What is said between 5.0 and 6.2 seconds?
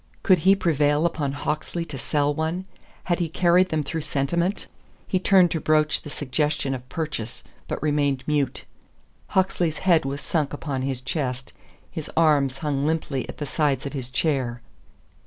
He turned to broach the